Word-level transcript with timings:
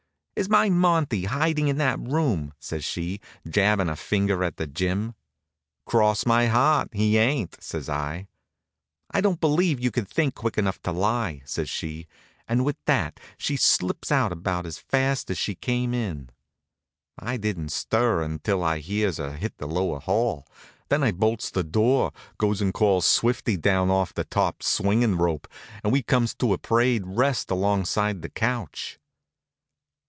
"Is 0.33 0.49
my 0.49 0.69
Monty 0.69 1.25
hiding 1.25 1.67
in 1.67 1.77
that 1.77 1.99
room?" 1.99 2.53
says 2.57 2.83
she, 2.83 3.19
jabbin' 3.47 3.89
a 3.89 3.95
finger 3.95 4.43
at 4.43 4.57
the 4.57 4.65
gym. 4.65 5.13
"Cross 5.85 6.25
my 6.25 6.47
heart, 6.47 6.89
he 6.93 7.17
ain't," 7.19 7.61
says 7.63 7.87
I. 7.87 8.27
"I 9.11 9.21
don't 9.21 9.39
believe 9.39 9.79
you 9.79 9.91
could 9.91 10.07
think 10.09 10.33
quick 10.33 10.57
enough 10.57 10.81
to 10.81 10.91
lie," 10.91 11.43
says 11.45 11.69
she, 11.69 12.07
and 12.47 12.65
with 12.65 12.77
that 12.85 13.19
she 13.37 13.55
flips 13.55 14.11
out 14.11 14.31
about 14.31 14.65
as 14.65 14.79
fast 14.79 15.29
as 15.29 15.37
she 15.37 15.53
came 15.53 15.93
in. 15.93 16.31
I 17.19 17.37
didn't 17.37 17.69
stir 17.69 18.23
until 18.23 18.63
I 18.63 18.79
hears 18.79 19.17
her 19.17 19.33
hit 19.33 19.59
the 19.59 19.67
lower 19.67 19.99
hall. 19.99 20.47
Then 20.89 21.03
I 21.03 21.11
bolts 21.11 21.51
the 21.51 21.63
door, 21.63 22.13
goes 22.39 22.61
and 22.61 22.73
calls 22.73 23.05
Swifty 23.05 23.57
down 23.57 23.91
off 23.91 24.11
the 24.11 24.23
top 24.23 24.55
of 24.55 24.59
the 24.61 24.65
swingin' 24.71 25.17
rope, 25.17 25.47
and 25.83 25.93
we 25.93 26.01
comes 26.01 26.33
to 26.35 26.51
a 26.53 26.57
parade 26.57 27.03
rest 27.05 27.51
alongside 27.51 28.23
the 28.23 28.29
couch. 28.29 28.97